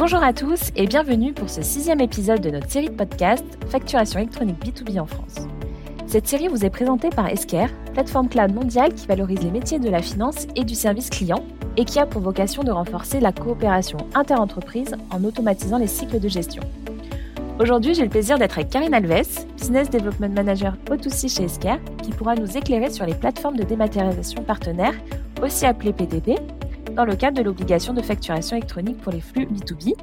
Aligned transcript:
Bonjour 0.00 0.22
à 0.22 0.32
tous 0.32 0.70
et 0.76 0.86
bienvenue 0.86 1.34
pour 1.34 1.50
ce 1.50 1.60
sixième 1.60 2.00
épisode 2.00 2.40
de 2.40 2.48
notre 2.48 2.70
série 2.70 2.88
de 2.88 2.94
podcasts 2.94 3.62
Facturation 3.68 4.18
électronique 4.20 4.56
B2B 4.64 4.98
en 4.98 5.04
France. 5.04 5.46
Cette 6.06 6.26
série 6.26 6.48
vous 6.48 6.64
est 6.64 6.70
présentée 6.70 7.10
par 7.10 7.28
Esker, 7.28 7.66
plateforme 7.92 8.30
cloud 8.30 8.54
mondiale 8.54 8.94
qui 8.94 9.06
valorise 9.06 9.42
les 9.42 9.50
métiers 9.50 9.78
de 9.78 9.90
la 9.90 10.00
finance 10.00 10.46
et 10.56 10.64
du 10.64 10.74
service 10.74 11.10
client 11.10 11.44
et 11.76 11.84
qui 11.84 11.98
a 11.98 12.06
pour 12.06 12.22
vocation 12.22 12.62
de 12.62 12.70
renforcer 12.70 13.20
la 13.20 13.30
coopération 13.30 13.98
inter-entreprise 14.14 14.96
en 15.10 15.22
automatisant 15.22 15.76
les 15.76 15.86
cycles 15.86 16.18
de 16.18 16.28
gestion. 16.30 16.62
Aujourd'hui, 17.58 17.92
j'ai 17.92 18.04
le 18.04 18.08
plaisir 18.08 18.38
d'être 18.38 18.56
avec 18.56 18.70
Karine 18.70 18.94
Alves, 18.94 19.44
Business 19.58 19.90
Development 19.90 20.32
Manager 20.34 20.78
O2C 20.86 21.28
chez 21.28 21.44
Esker, 21.44 21.76
qui 22.02 22.12
pourra 22.12 22.36
nous 22.36 22.56
éclairer 22.56 22.88
sur 22.88 23.04
les 23.04 23.12
plateformes 23.12 23.58
de 23.58 23.64
dématérialisation 23.64 24.44
partenaires, 24.44 24.94
aussi 25.42 25.66
appelées 25.66 25.92
PDP, 25.92 26.40
dans 27.00 27.06
le 27.06 27.16
cadre 27.16 27.38
de 27.38 27.42
l'obligation 27.42 27.94
de 27.94 28.02
facturation 28.02 28.58
électronique 28.58 28.98
pour 28.98 29.10
les 29.10 29.22
flux 29.22 29.46
B2B. 29.46 29.94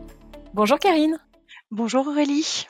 Bonjour 0.56 0.80
Karine. 0.80 1.20
Bonjour 1.70 2.08
Aurélie. 2.08 2.66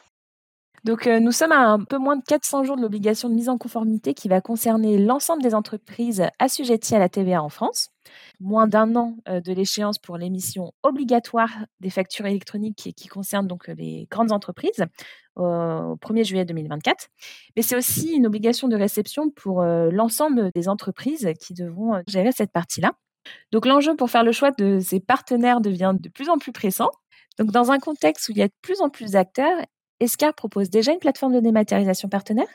Donc 0.84 1.08
euh, 1.08 1.22
nous 1.22 1.32
sommes 1.32 1.54
à 1.54 1.70
un 1.70 1.82
peu 1.82 1.98
moins 1.98 2.18
de 2.18 2.24
400 2.28 2.66
jours 2.66 2.76
de 2.76 2.82
l'obligation 2.82 3.30
de 3.30 3.34
mise 3.36 3.48
en 3.48 3.58
conformité 3.58 4.14
qui 4.14 4.28
va 4.28 4.42
concerner 4.42 4.98
l'ensemble 4.98 5.42
des 5.42 5.56
entreprises 5.56 6.26
assujetties 6.40 6.94
à 6.94 7.00
la 7.00 7.08
TVA 7.08 7.42
en 7.42 7.48
France. 7.48 7.88
Moins 8.42 8.68
d'un 8.68 8.98
an 8.98 9.16
euh, 9.30 9.40
de 9.40 9.54
l'échéance 9.54 9.98
pour 9.98 10.18
l'émission 10.18 10.74
obligatoire 10.84 11.52
des 11.80 11.90
factures 11.90 12.26
électroniques 12.26 12.76
qui, 12.76 12.94
qui 12.94 13.08
concerne 13.08 13.48
donc 13.48 13.70
les 13.70 14.10
grandes 14.12 14.34
entreprises 14.34 14.84
au 15.38 15.96
1er 16.02 16.26
juillet 16.26 16.44
2024. 16.44 17.08
Mais 17.56 17.62
c'est 17.62 17.78
aussi 17.78 18.12
une 18.12 18.28
obligation 18.28 18.68
de 18.68 18.76
réception 18.76 19.30
pour 19.30 19.62
euh, 19.62 19.90
l'ensemble 19.90 20.52
des 20.54 20.68
entreprises 20.68 21.32
qui 21.40 21.54
devront 21.54 22.04
gérer 22.10 22.34
cette 22.34 22.52
partie-là. 22.52 22.92
Donc 23.52 23.66
l'enjeu 23.66 23.96
pour 23.96 24.10
faire 24.10 24.24
le 24.24 24.32
choix 24.32 24.52
de 24.52 24.80
ces 24.80 25.00
partenaires 25.00 25.62
devient 25.62 25.94
de 26.00 26.10
plus 26.10 26.30
en 26.30 26.38
plus 26.38 26.52
pressant. 26.52 26.92
Donc 27.38 27.52
dans 27.52 27.72
un 27.72 27.80
contexte 27.80 28.30
où 28.30 28.32
il 28.32 28.38
y 28.38 28.42
a 28.42 28.48
de 28.48 28.54
plus 28.62 28.82
en 28.82 28.90
plus 28.90 29.12
d'acteurs, 29.12 29.58
Escar 30.00 30.34
propose 30.34 30.70
déjà 30.70 30.92
une 30.92 31.00
plateforme 31.00 31.34
de 31.34 31.40
dématérialisation 31.40 32.10
partenaire? 32.10 32.48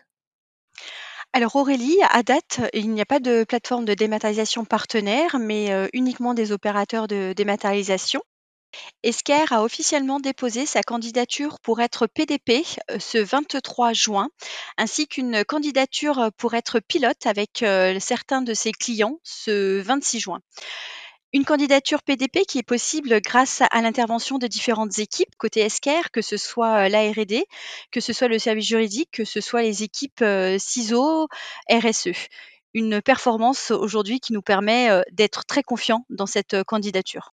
Alors 1.32 1.56
Aurélie, 1.56 1.96
à 2.10 2.22
date, 2.22 2.60
il 2.74 2.90
n'y 2.90 3.00
a 3.00 3.06
pas 3.06 3.18
de 3.18 3.44
plateforme 3.44 3.84
de 3.84 3.94
dématérialisation 3.94 4.64
partenaire, 4.64 5.38
mais 5.38 5.72
euh, 5.72 5.88
uniquement 5.92 6.34
des 6.34 6.52
opérateurs 6.52 7.08
de 7.08 7.32
dématérialisation. 7.32 8.22
Esker 9.02 9.52
a 9.52 9.62
officiellement 9.62 10.20
déposé 10.20 10.64
sa 10.64 10.82
candidature 10.82 11.58
pour 11.60 11.80
être 11.80 12.06
PDP 12.06 12.64
euh, 12.90 12.98
ce 13.00 13.18
23 13.18 13.92
juin, 13.92 14.28
ainsi 14.78 15.08
qu'une 15.08 15.44
candidature 15.44 16.18
euh, 16.18 16.28
pour 16.36 16.54
être 16.54 16.78
pilote 16.80 17.26
avec 17.26 17.62
euh, 17.62 17.98
certains 17.98 18.42
de 18.42 18.54
ses 18.54 18.72
clients 18.72 19.18
ce 19.24 19.80
26 19.80 20.20
juin. 20.20 20.40
Une 21.32 21.44
candidature 21.44 22.02
PDP 22.02 22.44
qui 22.46 22.58
est 22.58 22.62
possible 22.62 23.20
grâce 23.20 23.62
à 23.70 23.82
l'intervention 23.82 24.38
de 24.38 24.46
différentes 24.46 24.98
équipes 24.98 25.34
côté 25.38 25.60
Esker, 25.60 26.10
que 26.12 26.20
ce 26.20 26.36
soit 26.36 26.90
l'ARD, 26.90 27.44
que 27.90 28.00
ce 28.00 28.12
soit 28.12 28.28
le 28.28 28.38
service 28.38 28.66
juridique, 28.66 29.10
que 29.12 29.24
ce 29.24 29.40
soit 29.40 29.62
les 29.62 29.82
équipes 29.82 30.22
CISO, 30.58 31.28
RSE. 31.70 32.28
Une 32.74 33.00
performance 33.00 33.70
aujourd'hui 33.70 34.20
qui 34.20 34.34
nous 34.34 34.42
permet 34.42 34.90
d'être 35.10 35.46
très 35.46 35.62
confiants 35.62 36.04
dans 36.10 36.26
cette 36.26 36.64
candidature. 36.64 37.32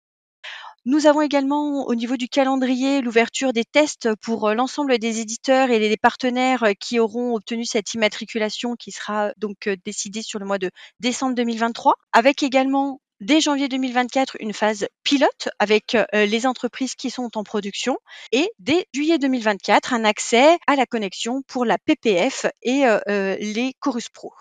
Nous 0.86 1.08
avons 1.08 1.22
également 1.22 1.88
au 1.88 1.94
niveau 1.94 2.16
du 2.16 2.30
calendrier 2.30 3.02
l'ouverture 3.02 3.52
des 3.52 3.66
tests 3.66 4.16
pour 4.22 4.48
euh, 4.48 4.54
l'ensemble 4.54 4.98
des 4.98 5.20
éditeurs 5.20 5.72
et 5.72 5.80
des 5.80 5.98
partenaires 5.98 6.64
euh, 6.64 6.72
qui 6.80 7.00
auront 7.00 7.36
obtenu 7.36 7.66
cette 7.66 7.94
immatriculation 7.94 8.76
qui 8.78 8.92
sera 8.92 9.34
donc 9.36 9.68
euh, 9.68 9.76
décidée 9.84 10.22
sur 10.22 10.40
le 10.40 10.46
mois 10.46 10.58
de 10.58 10.72
décembre 11.02 11.36
2023, 11.36 11.96
avec 12.14 12.44
également 12.44 13.02
dès 13.20 13.42
janvier 13.42 13.68
2024 13.68 14.38
une 14.40 14.54
phase 14.54 14.88
pilote 15.04 15.50
avec 15.60 15.98
les 16.14 16.48
entreprises 16.48 16.96
qui 16.96 17.10
sont 17.10 17.38
en 17.38 17.44
production 17.44 17.98
et 18.32 18.50
dès 18.60 18.88
juillet 18.94 19.18
2024 19.18 19.94
un 19.94 20.06
accès 20.06 20.58
à 20.68 20.78
la 20.78 20.86
connexion 20.86 21.42
pour 21.46 21.66
la 21.66 21.78
PPF 21.78 22.46
et 22.62 22.86
les 23.08 23.74
Chorus 23.82 24.08
Pro. 24.08 24.32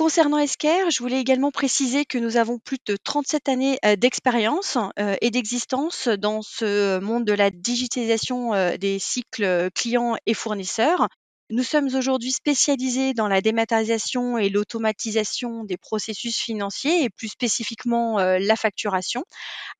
Concernant 0.00 0.38
Esker, 0.38 0.90
je 0.90 0.98
voulais 1.00 1.20
également 1.20 1.50
préciser 1.50 2.06
que 2.06 2.16
nous 2.16 2.38
avons 2.38 2.58
plus 2.58 2.78
de 2.86 2.96
37 2.96 3.50
années 3.50 3.78
euh, 3.84 3.96
d'expérience 3.96 4.78
euh, 4.98 5.14
et 5.20 5.30
d'existence 5.30 6.08
dans 6.08 6.40
ce 6.40 6.98
monde 7.00 7.26
de 7.26 7.34
la 7.34 7.50
digitalisation 7.50 8.54
euh, 8.54 8.78
des 8.78 8.98
cycles 8.98 9.68
clients 9.74 10.16
et 10.24 10.32
fournisseurs. 10.32 11.06
Nous 11.52 11.64
sommes 11.64 11.92
aujourd'hui 11.96 12.30
spécialisés 12.30 13.12
dans 13.12 13.26
la 13.26 13.40
dématérialisation 13.40 14.38
et 14.38 14.50
l'automatisation 14.50 15.64
des 15.64 15.76
processus 15.76 16.38
financiers 16.38 17.02
et 17.02 17.10
plus 17.10 17.26
spécifiquement 17.26 18.20
euh, 18.20 18.38
la 18.38 18.54
facturation 18.54 19.24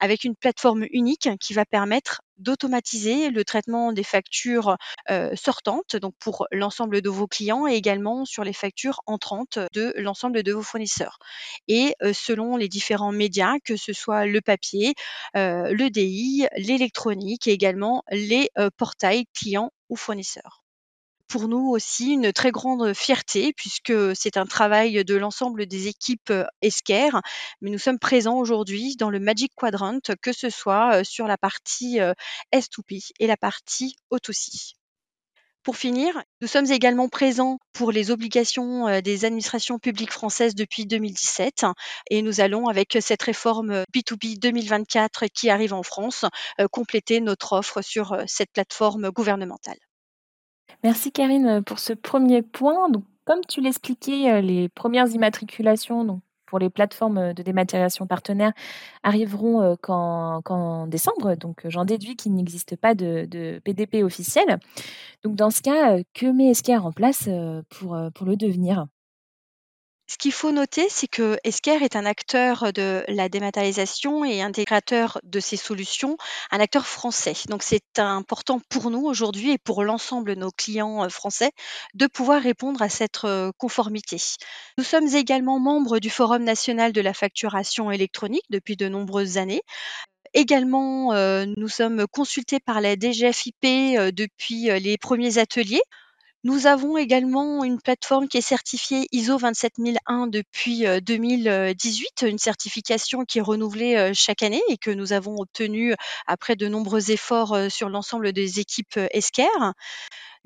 avec 0.01 0.25
une 0.25 0.35
plateforme 0.35 0.85
unique 0.91 1.29
qui 1.39 1.55
va 1.55 1.65
permettre 1.65 2.23
d'automatiser 2.39 3.31
le 3.31 3.45
traitement 3.45 3.93
des 3.93 4.03
factures 4.03 4.79
euh, 5.11 5.31
sortantes, 5.37 5.95
donc 5.95 6.15
pour 6.19 6.49
l'ensemble 6.51 7.03
de 7.03 7.09
vos 7.09 7.29
clients 7.29 7.69
et 7.69 7.75
également 7.75 8.25
sur 8.25 8.43
les 8.43 8.53
factures 8.53 9.01
entrantes 9.07 9.61
de 9.73 9.95
l'ensemble 9.97 10.43
de 10.43 10.53
vos 10.53 10.63
fournisseurs. 10.63 11.21
Et 11.69 11.95
euh, 12.03 12.13
selon 12.13 12.57
les 12.57 12.69
différents 12.69 13.13
médias, 13.13 13.61
que 13.65 13.77
ce 13.77 13.93
soit 13.93 14.27
le 14.27 14.41
papier, 14.41 14.95
le 15.35 15.89
DI, 15.89 16.49
l'électronique 16.57 17.47
et 17.47 17.53
également 17.53 18.03
les 18.11 18.51
portails 18.77 19.27
clients 19.33 19.71
ou 19.89 19.95
fournisseurs 19.95 20.60
pour 21.31 21.47
nous 21.47 21.71
aussi 21.71 22.15
une 22.15 22.33
très 22.33 22.51
grande 22.51 22.93
fierté 22.93 23.53
puisque 23.53 23.93
c'est 24.17 24.37
un 24.37 24.47
travail 24.47 25.05
de 25.05 25.15
l'ensemble 25.15 25.67
des 25.67 25.87
équipes 25.87 26.33
Esker, 26.61 27.11
mais 27.61 27.71
nous 27.71 27.79
sommes 27.79 28.01
présents 28.01 28.37
aujourd'hui 28.37 28.97
dans 28.97 29.11
le 29.11 29.21
Magic 29.21 29.53
Quadrant, 29.55 30.01
que 30.21 30.33
ce 30.33 30.51
soit 30.51 31.05
sur 31.05 31.29
la 31.29 31.39
partie 31.39 32.01
S2P 32.53 33.13
et 33.21 33.29
la 33.29 33.37
partie 33.37 33.95
O2C. 34.13 34.75
Pour 35.63 35.77
finir, 35.77 36.21
nous 36.41 36.49
sommes 36.49 36.73
également 36.73 37.09
présents 37.09 37.59
pour 37.75 37.93
les 37.93 38.11
obligations 38.11 39.01
des 39.01 39.25
administrations 39.25 39.79
publiques 39.79 40.13
françaises 40.13 40.57
depuis 40.57 40.85
2017 40.85 41.65
et 42.11 42.23
nous 42.23 42.41
allons, 42.41 42.67
avec 42.67 42.99
cette 43.01 43.23
réforme 43.23 43.85
B2B 43.95 44.41
2024 44.41 45.27
qui 45.27 45.49
arrive 45.49 45.75
en 45.75 45.85
France, 45.85 46.25
compléter 46.73 47.21
notre 47.21 47.53
offre 47.53 47.83
sur 47.83 48.17
cette 48.27 48.51
plateforme 48.53 49.11
gouvernementale. 49.11 49.79
Merci 50.83 51.13
Karine 51.13 51.63
pour 51.63 51.79
ce 51.79 51.93
premier 51.93 52.41
point. 52.41 52.89
Comme 53.27 53.41
tu 53.47 53.61
l'expliquais, 53.61 54.31
euh, 54.31 54.41
les 54.41 54.69
premières 54.71 55.09
immatriculations 55.09 56.23
pour 56.47 56.59
les 56.59 56.71
plateformes 56.71 57.19
euh, 57.19 57.33
de 57.35 57.43
dématérialisation 57.43 58.07
partenaires 58.07 58.53
arriveront 59.03 59.61
euh, 59.61 59.75
qu'en, 59.77 60.87
décembre. 60.87 61.35
Donc, 61.37 61.61
j'en 61.67 61.85
déduis 61.85 62.17
qu'il 62.17 62.35
n'existe 62.35 62.77
pas 62.77 62.95
de, 62.95 63.61
PDP 63.63 64.03
officiel. 64.03 64.59
Donc, 65.23 65.37
dans 65.37 65.51
ce 65.51 65.61
cas, 65.61 65.99
que 66.15 66.27
met 66.27 66.49
Esker 66.51 66.79
en 66.79 66.93
place 66.93 67.29
pour 67.69 67.95
le 67.95 68.37
devenir? 68.37 68.87
Ce 70.11 70.19
qu'il 70.19 70.33
faut 70.33 70.51
noter, 70.51 70.89
c'est 70.89 71.07
que 71.07 71.39
Esker 71.45 71.85
est 71.85 71.95
un 71.95 72.05
acteur 72.05 72.73
de 72.73 73.05
la 73.07 73.29
dématérialisation 73.29 74.25
et 74.25 74.43
intégrateur 74.43 75.21
de 75.23 75.39
ces 75.39 75.57
solutions, 75.57 76.17
un 76.51 76.59
acteur 76.59 76.85
français. 76.85 77.35
Donc 77.49 77.63
c'est 77.63 78.01
important 78.01 78.61
pour 78.71 78.91
nous 78.91 79.05
aujourd'hui 79.07 79.53
et 79.53 79.59
pour 79.59 79.85
l'ensemble 79.85 80.35
de 80.35 80.41
nos 80.41 80.51
clients 80.51 81.05
euh, 81.05 81.09
français 81.11 81.53
de 81.95 82.09
pouvoir 82.09 82.43
répondre 82.43 82.83
à 82.83 82.89
cette 82.89 83.21
euh, 83.23 83.53
conformité. 83.57 84.17
Nous 84.79 84.83
sommes 84.83 85.07
également 85.15 85.61
membres 85.61 86.01
du 86.01 86.11
Forum 86.11 86.43
national 86.43 86.93
de 86.93 87.01
la 87.01 87.15
facturation 87.15 87.93
électronique 87.93 88.47
depuis 88.51 88.75
de 88.75 88.89
nombreuses 88.89 89.39
années. 89.39 89.63
Également, 90.35 91.13
euh, 91.13 91.45
nous 91.57 91.69
sommes 91.69 92.07
consultés 92.09 92.59
par 92.59 92.81
la 92.81 92.97
DGFIP 92.97 93.63
depuis 94.13 94.71
les 94.81 94.99
premiers 94.99 95.39
ateliers. 95.39 95.83
Nous 96.43 96.67
avons 96.67 96.97
également 96.97 97.65
une 97.65 97.79
plateforme 97.79 98.27
qui 98.27 98.39
est 98.39 98.41
certifiée 98.41 99.07
ISO 99.13 99.37
27001 99.37 100.27
depuis 100.27 100.85
2018, 101.03 102.23
une 102.23 102.39
certification 102.39 103.27
qui 103.27 103.39
est 103.39 103.43
renouvelée 103.43 104.13
chaque 104.15 104.43
année 104.43 104.63
et 104.69 104.79
que 104.79 104.91
nous 104.91 105.13
avons 105.13 105.37
obtenue 105.39 105.95
après 106.27 106.57
de 106.57 106.67
nombreux 106.67 107.11
efforts 107.11 107.71
sur 107.71 107.91
l'ensemble 107.91 108.33
des 108.33 108.59
équipes 108.59 108.99
Esker. 109.11 109.49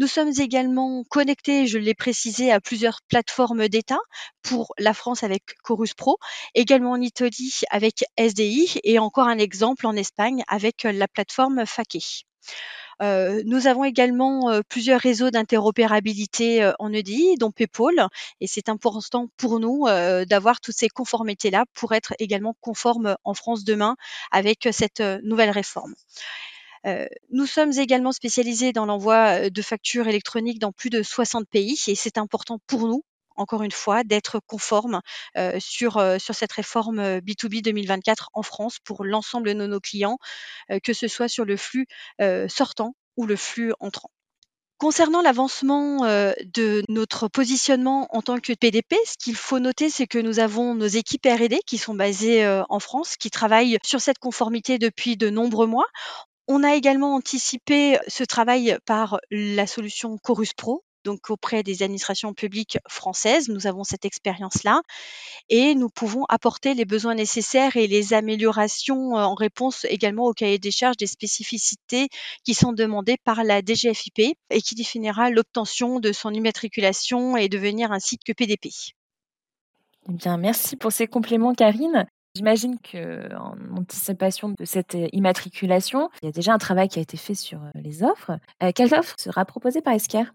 Nous 0.00 0.08
sommes 0.08 0.32
également 0.36 1.04
connectés, 1.08 1.68
je 1.68 1.78
l'ai 1.78 1.94
précisé, 1.94 2.50
à 2.50 2.60
plusieurs 2.60 2.98
plateformes 3.08 3.68
d'État 3.68 4.00
pour 4.42 4.74
la 4.78 4.94
France 4.94 5.22
avec 5.22 5.44
Chorus 5.62 5.94
Pro, 5.94 6.18
également 6.56 6.90
en 6.90 7.00
Italie 7.00 7.60
avec 7.70 8.04
SDI 8.18 8.80
et 8.82 8.98
encore 8.98 9.28
un 9.28 9.38
exemple 9.38 9.86
en 9.86 9.94
Espagne 9.94 10.42
avec 10.48 10.82
la 10.82 11.06
plateforme 11.06 11.64
Fake. 11.66 12.24
Euh, 13.02 13.42
nous 13.44 13.66
avons 13.66 13.84
également 13.84 14.50
euh, 14.50 14.60
plusieurs 14.68 15.00
réseaux 15.00 15.30
d'interopérabilité 15.30 16.62
euh, 16.62 16.72
en 16.78 16.92
EDI, 16.92 17.36
dont 17.36 17.50
PayPal, 17.50 18.08
et 18.40 18.46
c'est 18.46 18.68
important 18.68 19.28
pour 19.36 19.60
nous 19.60 19.84
d'avoir 20.26 20.60
toutes 20.60 20.76
ces 20.76 20.88
conformités-là 20.88 21.64
pour 21.74 21.92
être 21.92 22.14
également 22.18 22.54
conformes 22.60 23.16
en 23.24 23.34
France 23.34 23.64
demain 23.64 23.96
avec 24.30 24.68
cette 24.72 25.00
nouvelle 25.22 25.50
réforme. 25.50 25.94
nous 27.30 27.46
sommes 27.46 27.72
également 27.72 28.12
spécialisés 28.12 28.72
dans 28.72 28.86
l'envoi 28.86 29.50
de 29.50 29.62
factures 29.62 30.08
électroniques 30.08 30.58
dans 30.58 30.72
plus 30.72 30.90
de 30.90 31.02
60 31.02 31.48
pays 31.48 31.78
et 31.88 31.94
c'est 31.94 32.18
important 32.18 32.58
pour 32.66 32.86
nous 32.86 33.04
encore 33.36 33.62
une 33.62 33.70
fois, 33.72 34.04
d'être 34.04 34.40
conforme 34.46 35.00
sur, 35.58 36.02
sur 36.18 36.34
cette 36.34 36.52
réforme 36.52 37.00
B2B 37.18 37.62
2024 37.62 38.30
en 38.32 38.42
France 38.42 38.78
pour 38.84 39.04
l'ensemble 39.04 39.54
de 39.54 39.66
nos 39.66 39.80
clients, 39.80 40.18
que 40.82 40.92
ce 40.92 41.08
soit 41.08 41.28
sur 41.28 41.44
le 41.44 41.56
flux 41.56 41.86
sortant 42.48 42.94
ou 43.16 43.26
le 43.26 43.36
flux 43.36 43.72
entrant. 43.80 44.10
Concernant 44.78 45.22
l'avancement 45.22 46.00
de 46.00 46.82
notre 46.88 47.28
positionnement 47.28 48.08
en 48.10 48.22
tant 48.22 48.38
que 48.38 48.52
PDP, 48.52 48.96
ce 49.06 49.16
qu'il 49.16 49.36
faut 49.36 49.60
noter, 49.60 49.88
c'est 49.88 50.06
que 50.06 50.18
nous 50.18 50.40
avons 50.40 50.74
nos 50.74 50.86
équipes 50.86 51.26
R&D 51.26 51.60
qui 51.64 51.78
sont 51.78 51.94
basées 51.94 52.46
en 52.68 52.80
France, 52.80 53.16
qui 53.16 53.30
travaillent 53.30 53.78
sur 53.84 54.00
cette 54.00 54.18
conformité 54.18 54.78
depuis 54.78 55.16
de 55.16 55.30
nombreux 55.30 55.66
mois. 55.66 55.86
On 56.48 56.62
a 56.62 56.74
également 56.74 57.14
anticipé 57.14 57.98
ce 58.08 58.24
travail 58.24 58.76
par 58.84 59.18
la 59.30 59.66
solution 59.66 60.18
Chorus 60.18 60.52
Pro, 60.52 60.84
donc 61.04 61.30
auprès 61.30 61.62
des 61.62 61.82
administrations 61.82 62.34
publiques 62.34 62.78
françaises. 62.88 63.48
Nous 63.48 63.66
avons 63.66 63.84
cette 63.84 64.04
expérience-là 64.04 64.82
et 65.48 65.74
nous 65.74 65.88
pouvons 65.88 66.24
apporter 66.28 66.74
les 66.74 66.84
besoins 66.84 67.14
nécessaires 67.14 67.76
et 67.76 67.86
les 67.86 68.14
améliorations 68.14 69.12
en 69.12 69.34
réponse 69.34 69.86
également 69.88 70.24
au 70.24 70.32
cahier 70.32 70.58
des 70.58 70.70
charges 70.70 70.96
des 70.96 71.06
spécificités 71.06 72.08
qui 72.44 72.54
sont 72.54 72.72
demandées 72.72 73.16
par 73.24 73.44
la 73.44 73.60
DGFIP 73.60 74.36
et 74.50 74.62
qui 74.62 74.74
définira 74.74 75.30
l'obtention 75.30 76.00
de 76.00 76.12
son 76.12 76.32
immatriculation 76.32 77.36
et 77.36 77.48
devenir 77.48 77.92
un 77.92 78.00
site 78.00 78.24
que 78.24 78.32
PDP. 78.32 78.70
Eh 80.08 80.12
bien, 80.12 80.36
merci 80.36 80.76
pour 80.76 80.92
ces 80.92 81.06
compléments, 81.06 81.54
Karine. 81.54 82.06
J'imagine 82.36 82.78
qu'en 82.80 83.54
anticipation 83.76 84.48
de 84.48 84.64
cette 84.64 84.96
immatriculation, 85.12 86.10
il 86.20 86.26
y 86.26 86.28
a 86.28 86.32
déjà 86.32 86.52
un 86.52 86.58
travail 86.58 86.88
qui 86.88 86.98
a 86.98 87.02
été 87.02 87.16
fait 87.16 87.36
sur 87.36 87.60
les 87.74 88.02
offres. 88.02 88.32
quelle 88.74 88.92
offre 88.92 89.14
sera 89.18 89.44
proposée 89.44 89.82
par 89.82 89.94
Esquire 89.94 90.34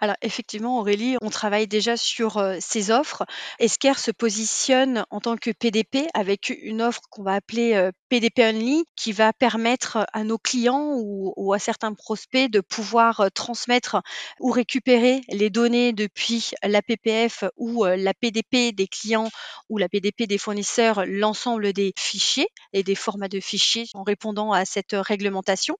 alors 0.00 0.16
effectivement, 0.22 0.78
Aurélie, 0.78 1.16
on 1.22 1.30
travaille 1.30 1.66
déjà 1.66 1.96
sur 1.96 2.42
ces 2.60 2.90
offres. 2.90 3.24
Esquire 3.58 3.98
se 3.98 4.10
positionne 4.10 5.04
en 5.10 5.20
tant 5.20 5.36
que 5.36 5.50
PDP 5.50 6.08
avec 6.14 6.52
une 6.62 6.82
offre 6.82 7.02
qu'on 7.10 7.22
va 7.22 7.34
appeler 7.34 7.90
PDP 8.14 8.44
Only, 8.44 8.84
qui 8.94 9.10
va 9.10 9.32
permettre 9.32 10.06
à 10.12 10.22
nos 10.22 10.38
clients 10.38 10.92
ou, 10.94 11.52
à 11.52 11.58
certains 11.58 11.94
prospects 11.94 12.48
de 12.48 12.60
pouvoir 12.60 13.28
transmettre 13.34 14.02
ou 14.38 14.52
récupérer 14.52 15.22
les 15.30 15.50
données 15.50 15.92
depuis 15.92 16.52
la 16.62 16.80
PPF 16.80 17.42
ou 17.56 17.84
la 17.84 18.14
PDP 18.14 18.72
des 18.72 18.86
clients 18.86 19.30
ou 19.68 19.78
la 19.78 19.88
PDP 19.88 20.28
des 20.28 20.38
fournisseurs, 20.38 21.04
l'ensemble 21.06 21.72
des 21.72 21.92
fichiers 21.98 22.46
et 22.72 22.84
des 22.84 22.94
formats 22.94 23.26
de 23.26 23.40
fichiers 23.40 23.86
en 23.94 24.04
répondant 24.04 24.52
à 24.52 24.64
cette 24.64 24.92
réglementation 24.92 25.76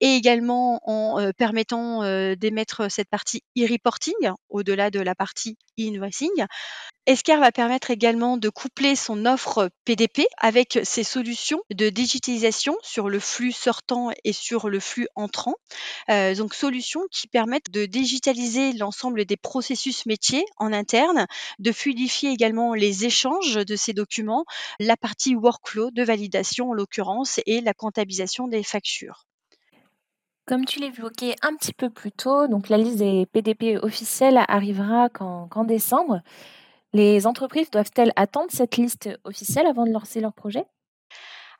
et 0.00 0.14
également 0.14 0.78
en 0.88 1.32
permettant 1.36 2.02
d'émettre 2.36 2.92
cette 2.92 3.08
partie 3.08 3.42
e-reporting, 3.58 4.14
au-delà 4.50 4.92
de 4.92 5.00
la 5.00 5.16
partie 5.16 5.58
e-invoicing. 5.80 6.46
Esquire 7.06 7.40
va 7.40 7.50
permettre 7.50 7.90
également 7.90 8.36
de 8.36 8.48
coupler 8.48 8.94
son 8.94 9.26
offre 9.26 9.70
PDP 9.84 10.28
avec 10.38 10.78
ses 10.84 11.02
solutions 11.02 11.60
de 11.74 11.88
digitalisation 11.88 12.76
sur 12.80 13.08
le 13.08 13.18
flux 13.18 13.50
sortant 13.50 14.10
et 14.22 14.32
sur 14.32 14.68
le 14.68 14.78
flux 14.78 15.08
entrant. 15.16 15.54
Euh, 16.10 16.36
donc 16.36 16.54
solutions 16.54 17.02
qui 17.10 17.26
permettent 17.26 17.72
de 17.72 17.86
digitaliser 17.86 18.72
l'ensemble 18.74 19.24
des 19.24 19.36
processus 19.36 20.06
métiers 20.06 20.44
en 20.58 20.72
interne, 20.72 21.26
de 21.58 21.72
fluidifier 21.72 22.30
également 22.30 22.72
les 22.72 23.04
échanges 23.04 23.56
de 23.56 23.74
ces 23.74 23.94
documents, 23.94 24.44
la 24.78 24.96
partie 24.96 25.34
workflow 25.34 25.90
de 25.90 26.04
validation 26.04 26.70
en 26.70 26.72
l'occurrence 26.72 27.40
et 27.46 27.62
la 27.62 27.74
comptabilisation 27.74 28.46
des 28.46 28.62
factures. 28.62 29.26
Comme 30.46 30.66
tu 30.66 30.78
l'évoquais 30.78 31.34
un 31.42 31.56
petit 31.56 31.72
peu 31.72 31.90
plus 31.90 32.12
tôt, 32.12 32.46
donc 32.46 32.68
la 32.68 32.76
liste 32.76 32.98
des 32.98 33.26
PDP 33.26 33.76
officiels 33.82 34.40
arrivera 34.46 35.08
qu'en 35.08 35.64
décembre. 35.64 36.20
Les 36.92 37.26
entreprises 37.26 37.70
doivent-elles 37.70 38.12
attendre 38.16 38.50
cette 38.50 38.76
liste 38.76 39.08
officielle 39.24 39.66
avant 39.66 39.86
de 39.86 39.92
lancer 39.92 40.20
leur 40.20 40.34
projet? 40.34 40.66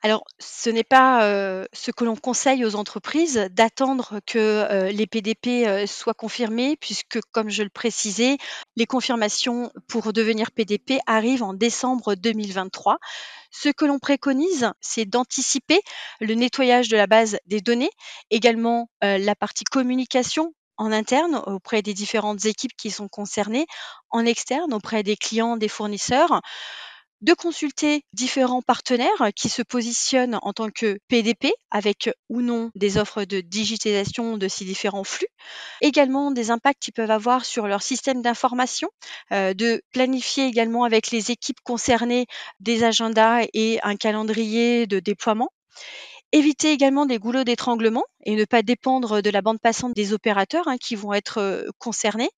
Alors, 0.04 0.24
ce 0.40 0.68
n'est 0.68 0.82
pas 0.82 1.24
euh, 1.24 1.64
ce 1.72 1.92
que 1.92 2.04
l'on 2.04 2.16
conseille 2.16 2.64
aux 2.64 2.74
entreprises 2.74 3.48
d'attendre 3.52 4.18
que 4.26 4.38
euh, 4.38 4.90
les 4.90 5.06
PDP 5.06 5.64
euh, 5.64 5.86
soient 5.86 6.12
confirmés, 6.12 6.76
puisque, 6.76 7.20
comme 7.30 7.50
je 7.50 7.62
le 7.62 7.68
précisais, 7.68 8.36
les 8.74 8.86
confirmations 8.86 9.70
pour 9.86 10.12
devenir 10.12 10.50
PDP 10.50 10.98
arrivent 11.06 11.44
en 11.44 11.54
décembre 11.54 12.16
2023. 12.16 12.98
Ce 13.52 13.68
que 13.68 13.84
l'on 13.84 14.00
préconise, 14.00 14.72
c'est 14.80 15.04
d'anticiper 15.04 15.80
le 16.20 16.34
nettoyage 16.34 16.88
de 16.88 16.96
la 16.96 17.06
base 17.06 17.38
des 17.46 17.60
données, 17.60 17.90
également 18.30 18.88
la 19.02 19.34
partie 19.34 19.64
communication 19.64 20.54
en 20.76 20.92
interne 20.92 21.42
auprès 21.46 21.82
des 21.82 21.94
différentes 21.94 22.44
équipes 22.44 22.76
qui 22.76 22.90
sont 22.90 23.08
concernées, 23.08 23.66
en 24.10 24.24
externe 24.24 24.72
auprès 24.74 25.02
des 25.02 25.16
clients, 25.16 25.56
des 25.56 25.68
fournisseurs 25.68 26.40
de 27.22 27.34
consulter 27.34 28.04
différents 28.12 28.62
partenaires 28.62 29.30
qui 29.36 29.48
se 29.48 29.62
positionnent 29.62 30.38
en 30.42 30.52
tant 30.52 30.70
que 30.70 30.98
PDP 31.08 31.52
avec 31.70 32.10
ou 32.28 32.42
non 32.42 32.70
des 32.74 32.98
offres 32.98 33.24
de 33.24 33.40
digitalisation 33.40 34.36
de 34.36 34.48
ces 34.48 34.64
différents 34.64 35.04
flux, 35.04 35.28
également 35.80 36.32
des 36.32 36.50
impacts 36.50 36.82
qu'ils 36.82 36.92
peuvent 36.92 37.12
avoir 37.12 37.44
sur 37.44 37.68
leur 37.68 37.82
système 37.82 38.22
d'information, 38.22 38.88
euh, 39.30 39.54
de 39.54 39.82
planifier 39.92 40.46
également 40.46 40.82
avec 40.82 41.12
les 41.12 41.30
équipes 41.30 41.60
concernées 41.62 42.26
des 42.58 42.82
agendas 42.82 43.46
et 43.54 43.78
un 43.84 43.96
calendrier 43.96 44.88
de 44.88 44.98
déploiement. 44.98 45.50
Éviter 46.34 46.72
également 46.72 47.04
des 47.04 47.18
goulots 47.18 47.44
d'étranglement 47.44 48.04
et 48.24 48.36
ne 48.36 48.46
pas 48.46 48.62
dépendre 48.62 49.20
de 49.20 49.28
la 49.28 49.42
bande 49.42 49.60
passante 49.60 49.94
des 49.94 50.14
opérateurs 50.14 50.66
hein, 50.66 50.78
qui 50.78 50.94
vont 50.94 51.12
être 51.12 51.38
euh, 51.38 51.64
concernés. 51.78 52.30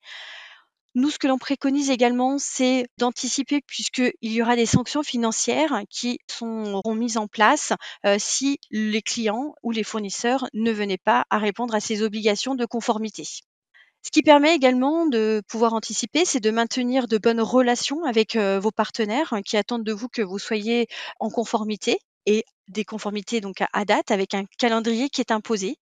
Nous, 0.97 1.11
ce 1.11 1.19
que 1.19 1.29
l'on 1.29 1.39
préconise 1.39 1.91
également, 1.91 2.37
c'est 2.39 2.87
d'anticiper 2.99 3.61
puisqu'il 3.65 4.33
y 4.33 4.43
aura 4.43 4.57
des 4.57 4.67
sanctions 4.67 5.05
financières 5.05 5.83
qui 5.91 6.19
seront 6.29 6.95
mises 6.95 7.19
en 7.19 7.29
place 7.29 7.73
euh, 8.05 8.17
si 8.19 8.59
les 8.73 9.03
clients 9.03 9.55
ou 9.63 9.71
les 9.71 9.85
fournisseurs 9.85 10.49
ne 10.55 10.73
venaient 10.73 10.99
pas 10.99 11.25
à 11.31 11.39
répondre 11.39 11.75
à 11.75 11.81
ces 11.81 12.03
obligations 12.03 12.57
de 12.57 12.67
conformité. 12.67 13.23
Ce 13.23 14.11
qui 14.11 14.23
permet 14.23 14.57
également 14.57 15.07
de 15.07 15.41
pouvoir 15.49 15.73
anticiper, 15.73 16.25
c'est 16.25 16.41
de 16.41 16.51
maintenir 16.51 17.07
de 17.07 17.19
bonnes 17.19 17.41
relations 17.41 18.05
avec 18.05 18.35
euh, 18.35 18.59
vos 18.59 18.73
partenaires 18.73 19.33
hein, 19.33 19.43
qui 19.43 19.57
attendent 19.57 19.85
de 19.85 19.93
vous 19.93 20.09
que 20.09 20.23
vous 20.23 20.41
soyez 20.41 20.89
en 21.21 21.31
conformité 21.31 21.99
et 22.27 22.45
des 22.69 22.85
conformités 22.85 23.41
donc 23.41 23.63
à, 23.73 23.85
date 23.85 24.11
avec 24.11 24.35
un 24.35 24.45
calendrier 24.59 25.11
qui 25.11 25.21
est 25.21 25.31
imposé. 25.31 25.77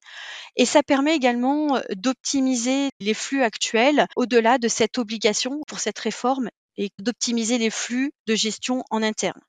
Et 0.56 0.66
ça 0.66 0.82
permet 0.82 1.14
également 1.14 1.80
d'optimiser 1.94 2.90
les 3.00 3.14
flux 3.14 3.42
actuels 3.42 4.06
au-delà 4.16 4.58
de 4.58 4.68
cette 4.68 4.98
obligation 4.98 5.60
pour 5.66 5.78
cette 5.78 5.98
réforme 5.98 6.50
et 6.76 6.90
d'optimiser 6.98 7.58
les 7.58 7.70
flux 7.70 8.12
de 8.26 8.34
gestion 8.34 8.82
en 8.90 9.02
interne. 9.02 9.40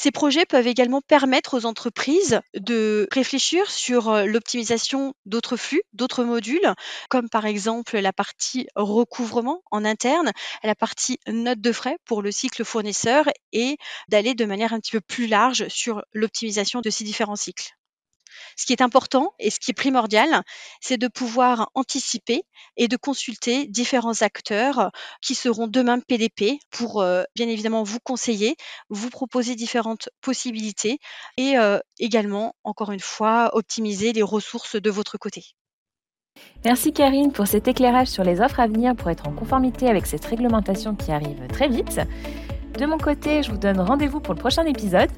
Ces 0.00 0.12
projets 0.12 0.46
peuvent 0.46 0.68
également 0.68 1.00
permettre 1.00 1.58
aux 1.58 1.66
entreprises 1.66 2.40
de 2.54 3.08
réfléchir 3.10 3.68
sur 3.68 4.14
l'optimisation 4.26 5.12
d'autres 5.26 5.56
flux, 5.56 5.82
d'autres 5.92 6.22
modules, 6.22 6.72
comme 7.10 7.28
par 7.28 7.46
exemple 7.46 7.98
la 7.98 8.12
partie 8.12 8.68
recouvrement 8.76 9.60
en 9.72 9.84
interne, 9.84 10.30
la 10.62 10.76
partie 10.76 11.18
note 11.26 11.60
de 11.60 11.72
frais 11.72 11.98
pour 12.04 12.22
le 12.22 12.30
cycle 12.30 12.64
fournisseur 12.64 13.24
et 13.52 13.76
d'aller 14.08 14.34
de 14.34 14.44
manière 14.44 14.72
un 14.72 14.78
petit 14.78 14.92
peu 14.92 15.00
plus 15.00 15.26
large 15.26 15.66
sur 15.66 16.04
l'optimisation 16.12 16.80
de 16.80 16.90
ces 16.90 17.02
différents 17.02 17.34
cycles. 17.34 17.77
Ce 18.56 18.66
qui 18.66 18.72
est 18.72 18.82
important 18.82 19.32
et 19.38 19.50
ce 19.50 19.58
qui 19.58 19.70
est 19.70 19.74
primordial, 19.74 20.42
c'est 20.80 20.98
de 20.98 21.08
pouvoir 21.08 21.70
anticiper 21.74 22.42
et 22.76 22.88
de 22.88 22.96
consulter 22.96 23.66
différents 23.66 24.22
acteurs 24.22 24.90
qui 25.22 25.34
seront 25.34 25.66
demain 25.66 26.00
PDP 26.00 26.58
pour 26.70 27.02
euh, 27.02 27.22
bien 27.34 27.48
évidemment 27.48 27.82
vous 27.82 28.00
conseiller, 28.00 28.56
vous 28.88 29.10
proposer 29.10 29.54
différentes 29.54 30.08
possibilités 30.20 30.98
et 31.36 31.58
euh, 31.58 31.78
également, 31.98 32.54
encore 32.64 32.92
une 32.92 33.00
fois, 33.00 33.50
optimiser 33.52 34.12
les 34.12 34.22
ressources 34.22 34.76
de 34.76 34.90
votre 34.90 35.18
côté. 35.18 35.44
Merci 36.64 36.92
Karine 36.92 37.32
pour 37.32 37.46
cet 37.46 37.68
éclairage 37.68 38.08
sur 38.08 38.24
les 38.24 38.40
offres 38.40 38.60
à 38.60 38.66
venir 38.66 38.94
pour 38.94 39.10
être 39.10 39.26
en 39.26 39.32
conformité 39.32 39.88
avec 39.88 40.06
cette 40.06 40.24
réglementation 40.24 40.94
qui 40.94 41.10
arrive 41.12 41.46
très 41.48 41.68
vite. 41.68 42.00
De 42.78 42.86
mon 42.86 42.98
côté, 42.98 43.42
je 43.42 43.50
vous 43.50 43.58
donne 43.58 43.80
rendez-vous 43.80 44.20
pour 44.20 44.34
le 44.34 44.40
prochain 44.40 44.64
épisode. 44.64 45.10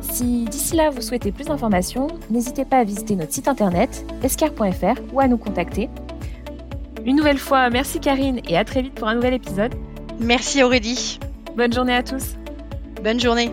Si 0.00 0.44
d'ici 0.44 0.76
là 0.76 0.90
vous 0.90 1.02
souhaitez 1.02 1.32
plus 1.32 1.44
d'informations, 1.44 2.08
n'hésitez 2.30 2.64
pas 2.64 2.78
à 2.78 2.84
visiter 2.84 3.16
notre 3.16 3.32
site 3.32 3.48
internet 3.48 4.04
escar.fr 4.22 5.00
ou 5.12 5.20
à 5.20 5.28
nous 5.28 5.38
contacter. 5.38 5.88
Une 7.04 7.16
nouvelle 7.16 7.38
fois, 7.38 7.70
merci 7.70 8.00
Karine 8.00 8.40
et 8.48 8.56
à 8.56 8.64
très 8.64 8.82
vite 8.82 8.94
pour 8.94 9.08
un 9.08 9.14
nouvel 9.14 9.34
épisode. 9.34 9.74
Merci 10.18 10.62
Aurélie. 10.62 11.18
Bonne 11.56 11.72
journée 11.72 11.94
à 11.94 12.02
tous. 12.02 12.36
Bonne 13.02 13.20
journée. 13.20 13.50